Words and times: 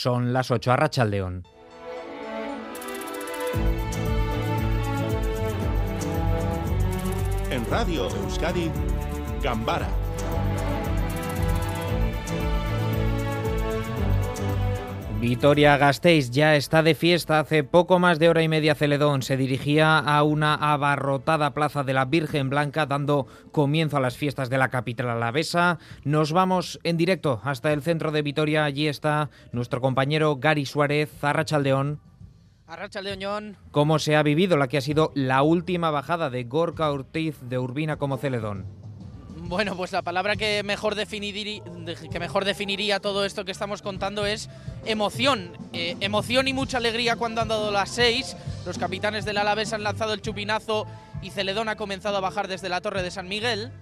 Son 0.00 0.32
las 0.32 0.50
8 0.50 0.72
a 0.72 0.76
Rachaldeón. 0.76 1.46
En 7.50 7.70
Radio 7.70 8.08
Euskadi, 8.08 8.70
Gambara 9.42 9.99
Vitoria 15.20 15.76
Gasteiz 15.76 16.30
ya 16.30 16.56
está 16.56 16.82
de 16.82 16.94
fiesta. 16.94 17.40
Hace 17.40 17.62
poco 17.62 17.98
más 17.98 18.18
de 18.18 18.30
hora 18.30 18.42
y 18.42 18.48
media 18.48 18.74
Celedón 18.74 19.20
se 19.20 19.36
dirigía 19.36 19.98
a 19.98 20.22
una 20.22 20.54
abarrotada 20.54 21.52
plaza 21.52 21.84
de 21.84 21.92
la 21.92 22.06
Virgen 22.06 22.48
Blanca 22.48 22.86
dando 22.86 23.26
comienzo 23.52 23.98
a 23.98 24.00
las 24.00 24.16
fiestas 24.16 24.48
de 24.48 24.56
la 24.56 24.70
capital 24.70 25.10
alavesa. 25.10 25.78
Nos 26.04 26.32
vamos 26.32 26.80
en 26.84 26.96
directo 26.96 27.38
hasta 27.44 27.70
el 27.74 27.82
centro 27.82 28.12
de 28.12 28.22
Vitoria. 28.22 28.64
Allí 28.64 28.88
está 28.88 29.28
nuestro 29.52 29.82
compañero 29.82 30.36
Gary 30.36 30.64
Suárez, 30.64 31.22
Arrachaldeón. 31.22 32.00
Arrachaldeón. 32.66 33.58
¿Cómo 33.72 33.98
se 33.98 34.16
ha 34.16 34.22
vivido 34.22 34.56
la 34.56 34.68
que 34.68 34.78
ha 34.78 34.80
sido 34.80 35.12
la 35.14 35.42
última 35.42 35.90
bajada 35.90 36.30
de 36.30 36.44
Gorka 36.44 36.90
Ortiz 36.90 37.36
de 37.42 37.58
Urbina 37.58 37.96
como 37.96 38.16
Celedón? 38.16 38.79
Bueno, 39.42 39.76
pues 39.76 39.92
la 39.92 40.02
palabra 40.02 40.36
que 40.36 40.62
mejor, 40.62 40.94
definiría, 40.94 43.00
todo 43.00 43.24
esto 43.24 43.44
que 43.44 43.52
estamos 43.52 43.82
contando 43.82 44.26
es 44.26 44.48
emoción. 44.84 45.52
Eh, 45.72 45.96
emoción 46.00 46.46
y 46.46 46.52
mucha 46.52 46.76
alegría 46.76 47.16
cuando 47.16 47.40
han 47.40 47.48
dado 47.48 47.70
las 47.70 47.90
seis. 47.90 48.36
Los 48.66 48.78
capitanes 48.78 49.24
del 49.24 49.38
Alavés 49.38 49.72
han 49.72 49.82
lanzado 49.82 50.12
el 50.12 50.22
chupinazo 50.22 50.86
y 51.22 51.30
Celedón 51.30 51.68
ha 51.68 51.76
comenzado 51.76 52.18
a 52.18 52.20
bajar 52.20 52.48
desde 52.48 52.68
la 52.68 52.80
torre 52.80 53.02
de 53.02 53.10
San 53.10 53.28
Miguel. 53.28 53.72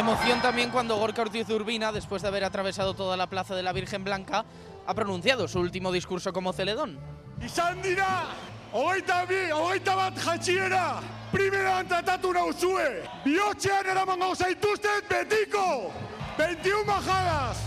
Emoción 0.00 0.40
también 0.40 0.70
cuando 0.70 0.96
Gorka 0.96 1.22
Ortiz 1.22 1.48
Urbina, 1.50 1.92
después 1.92 2.22
de 2.22 2.28
haber 2.28 2.42
atravesado 2.44 2.94
toda 2.94 3.16
la 3.16 3.28
plaza 3.28 3.54
de 3.54 3.62
la 3.62 3.72
Virgen 3.72 4.02
Blanca, 4.02 4.44
ha 4.86 4.94
pronunciado 4.94 5.46
su 5.46 5.60
último 5.60 5.92
discurso 5.92 6.32
como 6.32 6.52
celedón. 6.52 6.98
Izan 7.44 7.82
dira, 7.82 8.26
hogeita 8.72 9.26
bi, 9.26 9.50
hogeita 9.52 9.94
bat 9.94 10.18
jatxiera, 10.18 11.00
primeran 11.30 11.86
tratatu 11.86 12.32
nauzue, 12.32 13.04
bihotxean 13.24 13.86
eramango 13.86 14.34
zaituztet 14.34 15.08
betiko, 15.08 15.92
21 16.38 16.84
bajadas, 16.84 17.58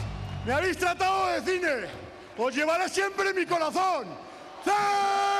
me 0.45 0.53
habéis 0.53 0.77
tratado 0.77 1.27
de 1.27 1.41
cine, 1.41 1.87
os 2.37 2.55
llevaré 2.55 2.89
siempre 2.89 3.29
en 3.29 3.35
mi 3.35 3.45
corazón, 3.45 4.07
¡Celedón! 4.63 5.32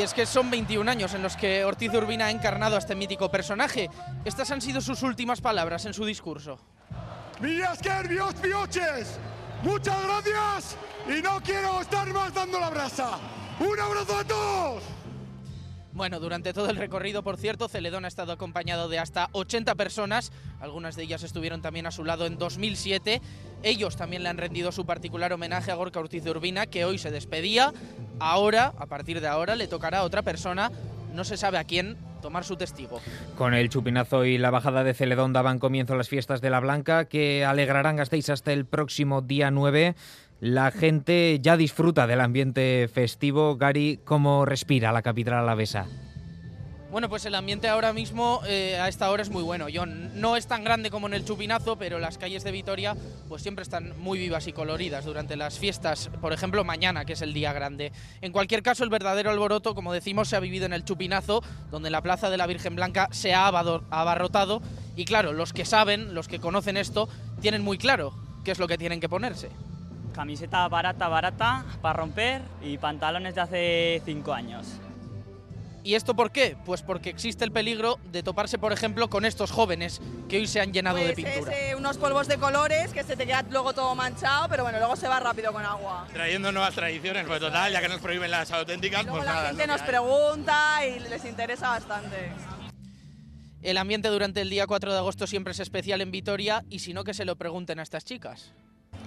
Y 0.00 0.02
es 0.02 0.14
que 0.14 0.24
son 0.24 0.50
21 0.50 0.90
años 0.90 1.12
en 1.12 1.22
los 1.22 1.36
que 1.36 1.62
Ortiz 1.62 1.92
Urbina 1.92 2.24
ha 2.24 2.30
encarnado 2.30 2.76
a 2.76 2.78
este 2.78 2.94
mítico 2.94 3.30
personaje. 3.30 3.90
Estas 4.24 4.50
han 4.50 4.62
sido 4.62 4.80
sus 4.80 5.02
últimas 5.02 5.42
palabras 5.42 5.84
en 5.84 5.92
su 5.92 6.06
discurso. 6.06 6.58
Millasker, 7.38 8.08
bios, 8.08 8.40
bioches, 8.40 9.18
muchas 9.62 10.02
gracias 10.02 10.76
y 11.06 11.20
no 11.20 11.42
quiero 11.42 11.82
estar 11.82 12.10
más 12.14 12.32
dando 12.32 12.58
la 12.58 12.70
brasa. 12.70 13.18
¡Un 13.58 13.78
abrazo 13.78 14.18
a 14.18 14.24
todos! 14.24 14.82
Bueno, 15.92 16.18
durante 16.18 16.54
todo 16.54 16.70
el 16.70 16.76
recorrido, 16.76 17.22
por 17.22 17.36
cierto, 17.36 17.68
Celedón 17.68 18.06
ha 18.06 18.08
estado 18.08 18.32
acompañado 18.32 18.88
de 18.88 18.98
hasta 18.98 19.28
80 19.32 19.74
personas, 19.74 20.32
algunas 20.60 20.96
de 20.96 21.02
ellas 21.02 21.24
estuvieron 21.24 21.60
también 21.60 21.86
a 21.86 21.90
su 21.90 22.04
lado 22.06 22.24
en 22.24 22.38
2007. 22.38 23.20
Ellos 23.62 23.96
también 23.98 24.22
le 24.22 24.30
han 24.30 24.38
rendido 24.38 24.72
su 24.72 24.86
particular 24.86 25.34
homenaje 25.34 25.70
a 25.70 25.74
Gorka 25.74 26.00
Ortiz 26.00 26.24
de 26.24 26.30
Urbina, 26.30 26.64
que 26.64 26.86
hoy 26.86 26.96
se 26.96 27.10
despedía. 27.10 27.74
Ahora, 28.20 28.74
a 28.78 28.86
partir 28.86 29.20
de 29.20 29.26
ahora, 29.26 29.56
le 29.56 29.66
tocará 29.66 29.98
a 29.98 30.04
otra 30.04 30.22
persona, 30.22 30.70
no 31.14 31.24
se 31.24 31.36
sabe 31.36 31.58
a 31.58 31.64
quién, 31.64 31.96
tomar 32.20 32.44
su 32.44 32.56
testigo. 32.56 33.00
Con 33.36 33.54
el 33.54 33.70
chupinazo 33.70 34.24
y 34.24 34.38
la 34.38 34.50
bajada 34.50 34.84
de 34.84 34.94
Celedón 34.94 35.32
daban 35.32 35.58
comienzo 35.58 35.96
las 35.96 36.08
fiestas 36.08 36.40
de 36.40 36.50
la 36.50 36.60
Blanca, 36.60 37.06
que 37.06 37.44
alegrarán 37.44 37.96
Gasteiz 37.96 38.28
hasta 38.28 38.52
el 38.52 38.66
próximo 38.66 39.22
día 39.22 39.50
9. 39.50 39.94
La 40.40 40.70
gente 40.70 41.38
ya 41.40 41.56
disfruta 41.56 42.06
del 42.06 42.20
ambiente 42.20 42.88
festivo. 42.92 43.56
Gary, 43.56 44.00
¿cómo 44.04 44.44
respira 44.44 44.92
la 44.92 45.02
capital 45.02 45.34
alavesa? 45.34 45.86
Bueno, 46.90 47.08
pues 47.08 47.24
el 47.24 47.36
ambiente 47.36 47.68
ahora 47.68 47.92
mismo 47.92 48.40
eh, 48.48 48.76
a 48.80 48.88
esta 48.88 49.08
hora 49.12 49.22
es 49.22 49.30
muy 49.30 49.44
bueno. 49.44 49.66
John, 49.72 50.10
no 50.20 50.36
es 50.36 50.48
tan 50.48 50.64
grande 50.64 50.90
como 50.90 51.06
en 51.06 51.14
el 51.14 51.24
Chupinazo, 51.24 51.76
pero 51.76 52.00
las 52.00 52.18
calles 52.18 52.42
de 52.42 52.50
Vitoria 52.50 52.96
pues 53.28 53.42
siempre 53.42 53.62
están 53.62 53.94
muy 54.00 54.18
vivas 54.18 54.48
y 54.48 54.52
coloridas 54.52 55.04
durante 55.04 55.36
las 55.36 55.56
fiestas, 55.56 56.10
por 56.20 56.32
ejemplo 56.32 56.64
mañana, 56.64 57.04
que 57.04 57.12
es 57.12 57.22
el 57.22 57.32
día 57.32 57.52
grande. 57.52 57.92
En 58.22 58.32
cualquier 58.32 58.64
caso, 58.64 58.82
el 58.82 58.90
verdadero 58.90 59.30
alboroto, 59.30 59.72
como 59.76 59.92
decimos, 59.92 60.28
se 60.28 60.34
ha 60.34 60.40
vivido 60.40 60.66
en 60.66 60.72
el 60.72 60.84
Chupinazo, 60.84 61.44
donde 61.70 61.90
la 61.90 62.02
Plaza 62.02 62.28
de 62.28 62.36
la 62.36 62.48
Virgen 62.48 62.74
Blanca 62.74 63.08
se 63.12 63.34
ha 63.34 63.46
abarrotado 63.46 64.60
y 64.96 65.04
claro, 65.04 65.32
los 65.32 65.52
que 65.52 65.64
saben, 65.64 66.12
los 66.12 66.26
que 66.26 66.40
conocen 66.40 66.76
esto, 66.76 67.08
tienen 67.40 67.62
muy 67.62 67.78
claro 67.78 68.14
qué 68.44 68.50
es 68.50 68.58
lo 68.58 68.66
que 68.66 68.78
tienen 68.78 68.98
que 68.98 69.08
ponerse. 69.08 69.48
Camiseta 70.12 70.66
barata, 70.66 71.06
barata, 71.06 71.64
para 71.80 72.00
romper 72.00 72.42
y 72.60 72.78
pantalones 72.78 73.36
de 73.36 73.40
hace 73.40 74.02
cinco 74.04 74.32
años. 74.32 74.80
¿Y 75.82 75.94
esto 75.94 76.14
por 76.14 76.30
qué? 76.30 76.56
Pues 76.64 76.82
porque 76.82 77.08
existe 77.08 77.44
el 77.44 77.52
peligro 77.52 77.98
de 78.12 78.22
toparse, 78.22 78.58
por 78.58 78.72
ejemplo, 78.72 79.08
con 79.08 79.24
estos 79.24 79.50
jóvenes 79.50 80.00
que 80.28 80.36
hoy 80.36 80.46
se 80.46 80.60
han 80.60 80.72
llenado 80.72 80.98
pues 80.98 81.08
de 81.08 81.14
pintura. 81.14 81.52
Es, 81.52 81.70
eh, 81.70 81.74
unos 81.74 81.96
polvos 81.96 82.28
de 82.28 82.36
colores 82.36 82.92
que 82.92 83.02
se 83.02 83.16
te 83.16 83.26
queda 83.26 83.42
luego 83.50 83.72
todo 83.72 83.94
manchado, 83.94 84.48
pero 84.48 84.62
bueno, 84.62 84.78
luego 84.78 84.94
se 84.96 85.08
va 85.08 85.20
rápido 85.20 85.52
con 85.52 85.64
agua. 85.64 86.06
Trayendo 86.12 86.52
nuevas 86.52 86.74
tradiciones, 86.74 87.26
pues 87.26 87.40
total, 87.40 87.72
ya 87.72 87.80
que 87.80 87.88
nos 87.88 88.00
prohíben 88.00 88.30
las 88.30 88.50
auténticas, 88.50 89.04
luego 89.04 89.18
pues 89.18 89.26
la 89.26 89.34
nada. 89.34 89.48
gente 89.48 89.66
nos 89.66 89.80
pregunta 89.82 90.86
y 90.86 91.00
les 91.00 91.24
interesa 91.24 91.70
bastante. 91.70 92.30
El 93.62 93.76
ambiente 93.76 94.08
durante 94.08 94.40
el 94.40 94.50
día 94.50 94.66
4 94.66 94.92
de 94.92 94.98
agosto 94.98 95.26
siempre 95.26 95.52
es 95.52 95.60
especial 95.60 96.00
en 96.00 96.10
Vitoria 96.10 96.64
y 96.70 96.78
si 96.80 96.94
no 96.94 97.04
que 97.04 97.14
se 97.14 97.24
lo 97.24 97.36
pregunten 97.36 97.78
a 97.78 97.82
estas 97.82 98.04
chicas. 98.04 98.52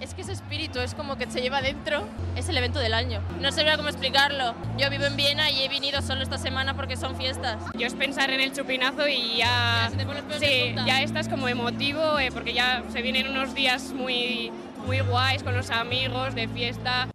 Es 0.04 0.12
que 0.12 0.20
ese 0.20 0.32
espíritu 0.32 0.80
es 0.80 0.94
como 0.94 1.16
que 1.16 1.30
se 1.30 1.40
lleva 1.40 1.62
dentro, 1.62 2.06
es 2.36 2.46
el 2.50 2.58
evento 2.58 2.78
del 2.78 2.92
año. 2.92 3.22
No 3.40 3.50
sabría 3.52 3.78
cómo 3.78 3.88
explicarlo. 3.88 4.54
Yo 4.76 4.90
vivo 4.90 5.04
en 5.04 5.16
Viena 5.16 5.50
y 5.50 5.62
he 5.62 5.68
venido 5.70 6.02
solo 6.02 6.22
esta 6.22 6.36
semana 6.36 6.76
porque 6.76 6.96
son 6.98 7.16
fiestas. 7.16 7.62
Yo 7.72 7.86
es 7.86 7.94
pensar 7.94 8.30
en 8.30 8.40
el 8.40 8.52
chupinazo 8.52 9.08
y 9.08 9.38
ya, 9.38 9.90
ya 9.96 10.38
sí, 10.38 10.74
ya 10.86 11.02
estás 11.02 11.28
como 11.28 11.48
emotivo 11.48 12.18
eh, 12.18 12.30
porque 12.32 12.52
ya 12.52 12.84
se 12.92 13.00
vienen 13.00 13.28
unos 13.28 13.54
días 13.54 13.94
muy, 13.94 14.52
muy 14.86 15.00
guays 15.00 15.42
con 15.42 15.56
los 15.56 15.70
amigos 15.70 16.34
de 16.34 16.48
fiesta. 16.48 17.08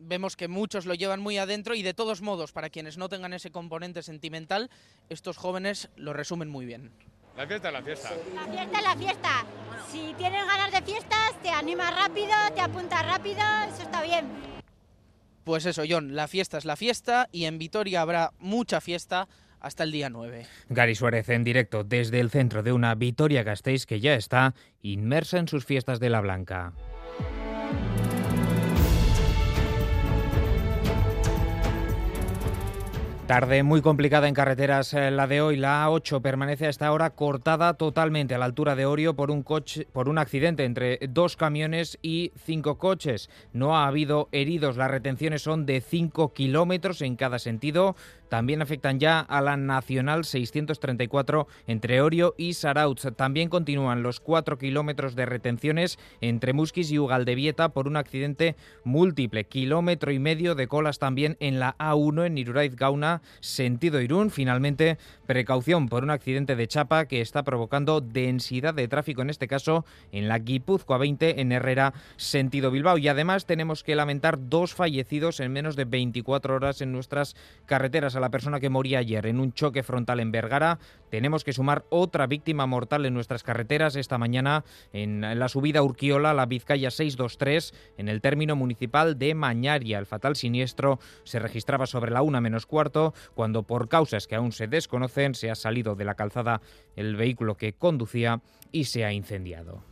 Vemos 0.00 0.34
que 0.34 0.48
muchos 0.48 0.86
lo 0.86 0.94
llevan 0.94 1.20
muy 1.20 1.38
adentro 1.38 1.76
y 1.76 1.82
de 1.82 1.94
todos 1.94 2.20
modos, 2.20 2.50
para 2.50 2.68
quienes 2.68 2.98
no 2.98 3.08
tengan 3.08 3.32
ese 3.32 3.52
componente 3.52 4.02
sentimental, 4.02 4.70
estos 5.08 5.36
jóvenes 5.36 5.88
lo 5.94 6.12
resumen 6.12 6.48
muy 6.48 6.66
bien. 6.66 6.90
La 7.36 7.46
fiesta 7.46 7.68
es 7.68 7.74
la 7.74 7.82
fiesta. 7.82 8.10
La 8.34 8.52
fiesta 8.52 8.78
es 8.78 8.84
la 8.84 8.96
fiesta. 8.96 9.46
Si 9.90 10.14
tienes 10.16 10.46
ganas 10.46 10.72
de 10.72 10.82
fiestas, 10.82 11.42
te 11.42 11.50
animas 11.50 11.94
rápido, 11.94 12.34
te 12.54 12.60
apuntas 12.60 13.04
rápido, 13.06 13.40
eso 13.68 13.82
está 13.82 14.02
bien. 14.02 14.26
Pues 15.44 15.66
eso, 15.66 15.82
John, 15.88 16.14
la 16.14 16.28
fiesta 16.28 16.58
es 16.58 16.64
la 16.64 16.76
fiesta 16.76 17.28
y 17.32 17.46
en 17.46 17.58
Vitoria 17.58 18.02
habrá 18.02 18.32
mucha 18.38 18.80
fiesta 18.80 19.28
hasta 19.60 19.82
el 19.84 19.92
día 19.92 20.08
9. 20.08 20.46
Gary 20.68 20.94
Suárez 20.94 21.28
en 21.28 21.44
directo 21.44 21.84
desde 21.84 22.20
el 22.20 22.30
centro 22.30 22.62
de 22.62 22.72
una 22.72 22.94
Vitoria 22.94 23.42
Gasteiz 23.42 23.86
que 23.86 24.00
ya 24.00 24.14
está 24.14 24.54
inmersa 24.82 25.38
en 25.38 25.48
sus 25.48 25.64
fiestas 25.64 26.00
de 26.00 26.10
la 26.10 26.20
Blanca. 26.20 26.72
Tarde 33.32 33.62
muy 33.62 33.80
complicada 33.80 34.28
en 34.28 34.34
carreteras 34.34 34.92
eh, 34.92 35.10
la 35.10 35.26
de 35.26 35.40
hoy. 35.40 35.56
La 35.56 35.86
A8 35.86 36.20
permanece 36.20 36.66
a 36.66 36.68
esta 36.68 36.92
hora 36.92 37.08
cortada 37.14 37.72
totalmente 37.72 38.34
a 38.34 38.38
la 38.38 38.44
altura 38.44 38.76
de 38.76 38.84
Orio 38.84 39.16
por 39.16 39.30
un 39.30 39.42
coche, 39.42 39.88
por 39.90 40.10
un 40.10 40.18
accidente 40.18 40.66
entre 40.66 40.98
dos 41.08 41.38
camiones 41.38 41.98
y 42.02 42.32
cinco 42.44 42.76
coches. 42.76 43.30
No 43.54 43.74
ha 43.74 43.86
habido 43.86 44.28
heridos. 44.32 44.76
Las 44.76 44.90
retenciones 44.90 45.40
son 45.40 45.64
de 45.64 45.80
5 45.80 46.34
kilómetros 46.34 47.00
en 47.00 47.16
cada 47.16 47.38
sentido. 47.38 47.96
También 48.32 48.62
afectan 48.62 48.98
ya 48.98 49.20
a 49.20 49.42
la 49.42 49.58
Nacional 49.58 50.24
634 50.24 51.46
entre 51.66 52.00
Orio 52.00 52.34
y 52.38 52.54
Sarautz. 52.54 53.14
También 53.14 53.50
continúan 53.50 54.02
los 54.02 54.20
4 54.20 54.56
kilómetros 54.56 55.14
de 55.14 55.26
retenciones 55.26 55.98
entre 56.22 56.54
Musquis 56.54 56.90
y 56.90 56.98
Ugaldevieta 56.98 57.68
por 57.74 57.88
un 57.88 57.98
accidente 57.98 58.56
múltiple. 58.84 59.44
Kilómetro 59.44 60.12
y 60.12 60.18
medio 60.18 60.54
de 60.54 60.66
colas 60.66 60.98
también 60.98 61.36
en 61.40 61.60
la 61.60 61.76
A1 61.76 62.24
en 62.24 62.38
Iruraiz 62.38 62.74
Gauna, 62.74 63.20
sentido 63.40 64.00
Irún. 64.00 64.30
Finalmente, 64.30 64.96
precaución 65.26 65.90
por 65.90 66.02
un 66.02 66.08
accidente 66.08 66.56
de 66.56 66.68
chapa 66.68 67.04
que 67.04 67.20
está 67.20 67.42
provocando 67.42 68.00
densidad 68.00 68.72
de 68.72 68.88
tráfico, 68.88 69.20
en 69.20 69.28
este 69.28 69.46
caso 69.46 69.84
en 70.10 70.28
la 70.28 70.38
Guipúzcoa 70.38 70.96
20 70.96 71.42
en 71.42 71.52
Herrera, 71.52 71.92
sentido 72.16 72.70
Bilbao. 72.70 72.96
Y 72.96 73.08
además 73.08 73.44
tenemos 73.44 73.84
que 73.84 73.94
lamentar 73.94 74.48
dos 74.48 74.72
fallecidos 74.72 75.38
en 75.40 75.52
menos 75.52 75.76
de 75.76 75.84
24 75.84 76.54
horas 76.54 76.80
en 76.80 76.92
nuestras 76.92 77.36
carreteras 77.66 78.16
la 78.22 78.30
persona 78.30 78.60
que 78.60 78.70
moría 78.70 79.00
ayer 79.00 79.26
en 79.26 79.40
un 79.40 79.52
choque 79.52 79.82
frontal 79.82 80.20
en 80.20 80.32
Vergara, 80.32 80.78
tenemos 81.10 81.44
que 81.44 81.52
sumar 81.52 81.84
otra 81.90 82.26
víctima 82.26 82.66
mortal 82.66 83.04
en 83.04 83.12
nuestras 83.12 83.42
carreteras 83.42 83.96
esta 83.96 84.16
mañana 84.16 84.64
en 84.92 85.20
la 85.38 85.48
subida 85.48 85.82
Urquiola, 85.82 86.32
la 86.32 86.46
Vizcaya 86.46 86.90
623, 86.90 87.74
en 87.98 88.08
el 88.08 88.20
término 88.20 88.56
municipal 88.56 89.18
de 89.18 89.34
Mañaria. 89.34 89.98
El 89.98 90.06
fatal 90.06 90.36
siniestro 90.36 91.00
se 91.24 91.40
registraba 91.40 91.86
sobre 91.86 92.12
la 92.12 92.22
una 92.22 92.40
menos 92.40 92.64
cuarto, 92.64 93.12
cuando 93.34 93.64
por 93.64 93.88
causas 93.88 94.26
que 94.26 94.36
aún 94.36 94.52
se 94.52 94.68
desconocen 94.68 95.34
se 95.34 95.50
ha 95.50 95.54
salido 95.54 95.96
de 95.96 96.04
la 96.04 96.14
calzada 96.14 96.62
el 96.96 97.16
vehículo 97.16 97.56
que 97.56 97.74
conducía 97.74 98.40
y 98.70 98.84
se 98.84 99.04
ha 99.04 99.12
incendiado. 99.12 99.91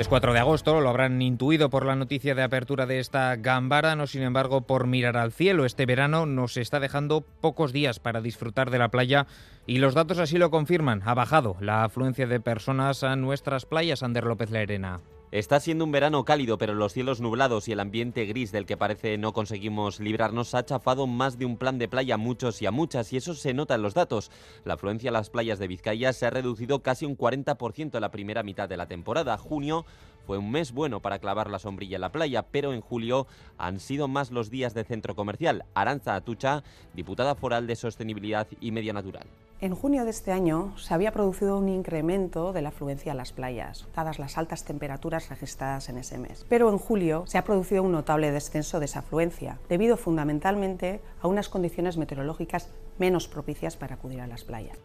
Es 0.00 0.08
4 0.08 0.32
de 0.32 0.38
agosto, 0.38 0.80
lo 0.80 0.88
habrán 0.88 1.20
intuido 1.20 1.68
por 1.68 1.84
la 1.84 1.94
noticia 1.94 2.34
de 2.34 2.42
apertura 2.42 2.86
de 2.86 3.00
esta 3.00 3.36
gambara, 3.36 3.96
no 3.96 4.06
sin 4.06 4.22
embargo 4.22 4.62
por 4.62 4.86
mirar 4.86 5.18
al 5.18 5.30
cielo. 5.30 5.66
Este 5.66 5.84
verano 5.84 6.24
nos 6.24 6.56
está 6.56 6.80
dejando 6.80 7.20
pocos 7.20 7.70
días 7.70 8.00
para 8.00 8.22
disfrutar 8.22 8.70
de 8.70 8.78
la 8.78 8.88
playa 8.88 9.26
y 9.66 9.76
los 9.76 9.92
datos 9.92 10.18
así 10.18 10.38
lo 10.38 10.50
confirman. 10.50 11.02
Ha 11.04 11.12
bajado 11.12 11.56
la 11.60 11.84
afluencia 11.84 12.26
de 12.26 12.40
personas 12.40 13.04
a 13.04 13.14
nuestras 13.14 13.66
playas, 13.66 14.02
Ander 14.02 14.24
López 14.24 14.50
Lerena. 14.50 15.00
Está 15.32 15.60
siendo 15.60 15.84
un 15.84 15.92
verano 15.92 16.24
cálido, 16.24 16.58
pero 16.58 16.74
los 16.74 16.92
cielos 16.92 17.20
nublados 17.20 17.68
y 17.68 17.72
el 17.72 17.78
ambiente 17.78 18.24
gris 18.24 18.50
del 18.50 18.66
que 18.66 18.76
parece 18.76 19.16
no 19.16 19.32
conseguimos 19.32 20.00
librarnos 20.00 20.56
ha 20.56 20.64
chafado 20.64 21.06
más 21.06 21.38
de 21.38 21.44
un 21.44 21.56
plan 21.56 21.78
de 21.78 21.86
playa 21.86 22.16
a 22.16 22.18
muchos 22.18 22.60
y 22.60 22.66
a 22.66 22.72
muchas, 22.72 23.12
y 23.12 23.18
eso 23.18 23.34
se 23.34 23.54
nota 23.54 23.76
en 23.76 23.82
los 23.82 23.94
datos. 23.94 24.32
La 24.64 24.74
afluencia 24.74 25.10
a 25.10 25.12
las 25.12 25.30
playas 25.30 25.60
de 25.60 25.68
Vizcaya 25.68 26.12
se 26.12 26.26
ha 26.26 26.30
reducido 26.30 26.82
casi 26.82 27.06
un 27.06 27.16
40% 27.16 27.94
en 27.94 28.00
la 28.00 28.10
primera 28.10 28.42
mitad 28.42 28.68
de 28.68 28.76
la 28.76 28.88
temporada. 28.88 29.38
Junio 29.38 29.86
fue 30.26 30.36
un 30.36 30.50
mes 30.50 30.72
bueno 30.72 30.98
para 30.98 31.20
clavar 31.20 31.48
la 31.48 31.60
sombrilla 31.60 31.98
en 31.98 32.00
la 32.00 32.10
playa, 32.10 32.42
pero 32.50 32.72
en 32.72 32.80
julio 32.80 33.28
han 33.56 33.78
sido 33.78 34.08
más 34.08 34.32
los 34.32 34.50
días 34.50 34.74
de 34.74 34.82
centro 34.82 35.14
comercial. 35.14 35.64
Aranza 35.74 36.16
Atucha, 36.16 36.64
diputada 36.92 37.36
foral 37.36 37.68
de 37.68 37.76
Sostenibilidad 37.76 38.48
y 38.60 38.72
Medio 38.72 38.92
Natural. 38.94 39.28
En 39.62 39.74
junio 39.74 40.04
de 40.04 40.10
este 40.10 40.32
año 40.32 40.72
se 40.78 40.94
había 40.94 41.12
producido 41.12 41.58
un 41.58 41.68
incremento 41.68 42.54
de 42.54 42.62
la 42.62 42.70
afluencia 42.70 43.12
a 43.12 43.14
las 43.14 43.32
playas, 43.32 43.86
dadas 43.94 44.18
las 44.18 44.38
altas 44.38 44.64
temperaturas 44.64 45.28
registradas 45.28 45.90
en 45.90 45.98
ese 45.98 46.16
mes. 46.16 46.46
Pero 46.48 46.70
en 46.70 46.78
julio 46.78 47.24
se 47.26 47.36
ha 47.36 47.44
producido 47.44 47.82
un 47.82 47.92
notable 47.92 48.30
descenso 48.30 48.78
de 48.78 48.86
esa 48.86 49.00
afluencia, 49.00 49.58
debido 49.68 49.98
fundamentalmente 49.98 51.02
a 51.20 51.28
unas 51.28 51.50
condiciones 51.50 51.98
meteorológicas 51.98 52.70
menos 52.98 53.28
propicias 53.28 53.76
para 53.76 53.96
acudir 53.96 54.22
a 54.22 54.26
las 54.26 54.44
playas. 54.44 54.78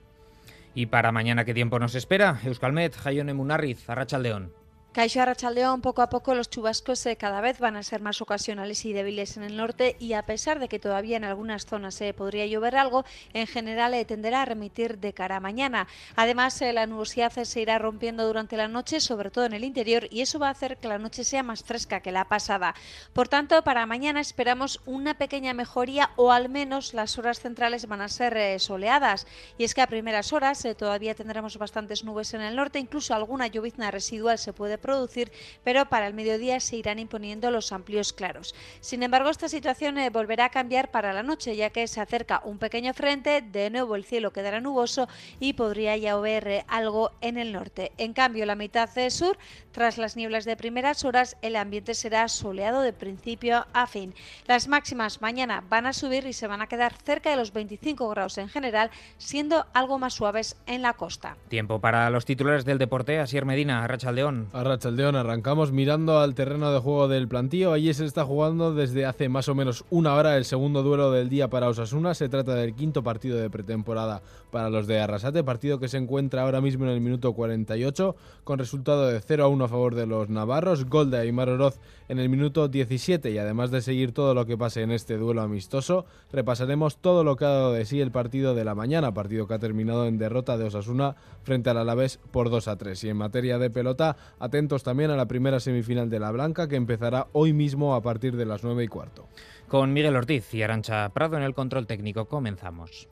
Y 0.73 0.87
para 0.87 1.13
mañana, 1.13 1.45
¿qué 1.45 1.53
tiempo 1.53 1.79
nos 1.79 1.95
espera? 1.95 2.41
Euskalmet, 2.43 2.97
Jaione 2.97 3.33
Munarriz, 3.33 3.89
Arrachaldeón. 3.89 4.51
Caixo 4.95 5.21
Arrachaldeón, 5.21 5.81
poco 5.81 6.01
a 6.01 6.07
poco 6.07 6.35
los 6.35 6.49
chubascos 6.49 7.05
eh, 7.05 7.17
cada 7.17 7.41
vez 7.41 7.59
van 7.59 7.75
a 7.75 7.83
ser 7.83 7.99
más 7.99 8.21
ocasionales 8.21 8.85
y 8.85 8.93
débiles 8.93 9.35
en 9.35 9.43
el 9.43 9.57
norte 9.57 9.97
y 9.99 10.13
a 10.13 10.25
pesar 10.25 10.57
de 10.57 10.69
que 10.69 10.79
todavía 10.79 11.17
en 11.17 11.25
algunas 11.25 11.65
zonas 11.65 11.95
se 11.95 12.13
podría 12.13 12.45
llover 12.45 12.77
algo, 12.77 13.03
en 13.33 13.45
general 13.45 13.93
eh, 13.93 14.05
tenderá 14.05 14.43
a 14.43 14.45
remitir 14.45 14.99
de 14.99 15.11
cara 15.11 15.35
a 15.35 15.39
mañana. 15.41 15.89
Además, 16.15 16.61
eh, 16.61 16.71
la 16.71 16.87
nubosidad 16.87 17.33
se 17.33 17.59
irá 17.59 17.77
rompiendo 17.77 18.25
durante 18.25 18.55
la 18.55 18.69
noche, 18.69 19.01
sobre 19.01 19.31
todo 19.31 19.43
en 19.43 19.51
el 19.51 19.65
interior, 19.65 20.07
y 20.11 20.21
eso 20.21 20.39
va 20.39 20.47
a 20.47 20.51
hacer 20.51 20.77
que 20.77 20.87
la 20.87 20.97
noche 20.97 21.25
sea 21.25 21.43
más 21.43 21.61
fresca 21.61 21.99
que 21.99 22.13
la 22.13 22.29
pasada. 22.29 22.73
Por 23.11 23.27
tanto, 23.27 23.65
para 23.65 23.85
mañana 23.85 24.21
esperamos 24.21 24.79
una 24.85 25.15
pequeña 25.15 25.53
mejoría 25.53 26.11
o 26.15 26.31
al 26.31 26.47
menos 26.47 26.93
las 26.93 27.17
horas 27.17 27.41
centrales 27.41 27.89
van 27.89 27.99
a 27.99 28.07
ser 28.07 28.61
soleadas. 28.61 29.27
Y 29.57 29.65
es 29.65 29.73
que 29.73 29.81
a 29.81 29.87
primeras 29.87 30.31
horas 30.31 30.65
todavía 30.77 31.15
tendremos 31.15 31.57
bastantes 31.57 32.05
nubes 32.05 32.33
en 32.33 32.39
el 32.39 32.55
norte, 32.55 32.79
incluso 32.79 33.13
alguna 33.13 33.47
llovizna 33.47 33.91
residual 33.91 34.37
se 34.37 34.53
puede 34.53 34.84
producir, 34.85 35.31
pero 35.63 35.85
para 35.85 36.05
el 36.05 36.13
mediodía 36.13 36.59
se 36.59 36.75
irán 36.75 36.99
imponiendo 36.99 37.49
los 37.49 37.71
amplios 37.71 38.13
claros. 38.13 38.53
Sin 38.81 39.01
embargo, 39.01 39.31
esta 39.31 39.49
situación 39.49 39.97
eh, 39.97 40.11
volverá 40.11 40.45
a 40.45 40.49
cambiar 40.49 40.91
para 40.91 41.11
la 41.11 41.23
noche, 41.23 41.55
ya 41.55 41.71
que 41.71 41.87
se 41.87 42.01
acerca 42.01 42.41
un 42.45 42.59
pequeño 42.59 42.93
frente, 42.93 43.41
de 43.41 43.71
nuevo 43.71 43.95
el 43.95 44.05
cielo 44.05 44.31
quedará 44.31 44.61
nuboso 44.61 45.07
y 45.39 45.53
podría 45.53 45.97
llover 45.97 46.47
eh, 46.47 46.65
algo 46.67 47.11
en 47.21 47.37
el 47.39 47.51
norte. 47.51 47.91
En 47.97 48.13
cambio, 48.13 48.45
la 48.45 48.55
mitad 48.55 48.87
de 48.93 49.09
sur, 49.09 49.37
tras 49.71 49.97
las 49.97 50.15
nieblas 50.15 50.45
de 50.45 50.55
primeras 50.55 51.03
horas, 51.03 51.35
el 51.41 51.55
ambiente 51.55 51.95
será 51.95 52.27
soleado 52.27 52.81
de 52.81 52.93
principio 52.93 53.65
a 53.73 53.87
fin. 53.87 54.13
Las 54.45 54.67
máximas 54.67 55.21
mañana 55.21 55.63
van 55.67 55.87
a 55.87 55.93
subir 55.93 56.27
y 56.27 56.33
se 56.33 56.47
van 56.47 56.61
a 56.61 56.67
quedar 56.67 56.93
cerca 56.93 57.31
de 57.31 57.37
los 57.37 57.53
25 57.53 58.07
grados 58.09 58.37
en 58.37 58.49
general, 58.49 58.91
siendo 59.17 59.65
algo 59.73 59.97
más 59.97 60.13
suaves 60.13 60.57
en 60.67 60.83
la 60.83 60.93
costa. 60.93 61.37
Tiempo 61.47 61.79
para 61.79 62.09
los 62.11 62.25
titulares 62.25 62.65
del 62.65 62.77
deporte. 62.77 63.19
Asier 63.19 63.45
Medina, 63.45 63.83
Arrachaldeón. 63.83 64.49
Chaldeón, 64.77 65.15
arrancamos 65.15 65.71
mirando 65.71 66.19
al 66.19 66.35
terreno 66.35 66.71
de 66.71 66.79
juego 66.79 67.07
del 67.07 67.27
plantío. 67.27 67.73
Allí 67.73 67.93
se 67.93 68.05
está 68.05 68.25
jugando 68.25 68.73
desde 68.73 69.05
hace 69.05 69.29
más 69.29 69.47
o 69.49 69.55
menos 69.55 69.85
una 69.89 70.13
hora 70.15 70.37
el 70.37 70.45
segundo 70.45 70.83
duelo 70.83 71.11
del 71.11 71.29
día 71.29 71.49
para 71.49 71.69
Osasuna. 71.69 72.13
Se 72.13 72.29
trata 72.29 72.55
del 72.55 72.73
quinto 72.73 73.03
partido 73.03 73.37
de 73.37 73.49
pretemporada 73.49 74.21
para 74.51 74.69
los 74.69 74.87
de 74.87 74.99
Arrasate, 74.99 75.43
partido 75.43 75.79
que 75.79 75.87
se 75.87 75.97
encuentra 75.97 76.43
ahora 76.43 76.61
mismo 76.61 76.85
en 76.85 76.91
el 76.91 77.01
minuto 77.01 77.33
48 77.33 78.15
con 78.43 78.59
resultado 78.59 79.07
de 79.07 79.19
0 79.19 79.43
a 79.43 79.47
1 79.47 79.65
a 79.65 79.67
favor 79.67 79.95
de 79.95 80.05
los 80.05 80.29
navarros. 80.29 80.85
Gol 80.85 81.11
de 81.11 81.17
Aymar 81.17 81.49
Oroz 81.49 81.79
en 82.07 82.19
el 82.19 82.29
minuto 82.29 82.67
17 82.67 83.31
y 83.31 83.37
además 83.37 83.71
de 83.71 83.81
seguir 83.81 84.11
todo 84.13 84.33
lo 84.33 84.45
que 84.45 84.57
pase 84.57 84.81
en 84.81 84.91
este 84.91 85.17
duelo 85.17 85.41
amistoso, 85.41 86.05
repasaremos 86.31 86.97
todo 86.97 87.23
lo 87.23 87.35
que 87.35 87.45
ha 87.45 87.49
dado 87.49 87.73
de 87.73 87.85
sí 87.85 87.99
el 87.99 88.11
partido 88.11 88.53
de 88.55 88.63
la 88.63 88.75
mañana, 88.75 89.13
partido 89.13 89.47
que 89.47 89.55
ha 89.55 89.59
terminado 89.59 90.05
en 90.05 90.17
derrota 90.17 90.57
de 90.57 90.65
Osasuna 90.65 91.15
frente 91.43 91.69
al 91.69 91.77
Alavés 91.77 92.19
por 92.31 92.49
2 92.49 92.67
a 92.67 92.75
3. 92.77 93.03
Y 93.03 93.09
en 93.09 93.17
materia 93.17 93.57
de 93.57 93.69
pelota, 93.69 94.17
también 94.67 95.11
a 95.11 95.15
la 95.15 95.27
primera 95.27 95.59
semifinal 95.59 96.09
de 96.09 96.19
la 96.19 96.31
Blanca 96.31 96.67
que 96.67 96.75
empezará 96.75 97.27
hoy 97.33 97.53
mismo 97.53 97.95
a 97.95 98.01
partir 98.01 98.35
de 98.35 98.45
las 98.45 98.63
9 98.63 98.83
y 98.83 98.87
cuarto. 98.87 99.27
Con 99.67 99.93
Miguel 99.93 100.15
Ortiz 100.15 100.53
y 100.53 100.63
Arancha 100.63 101.09
Prado 101.09 101.37
en 101.37 101.43
el 101.43 101.53
control 101.53 101.87
técnico 101.87 102.25
comenzamos. 102.25 103.07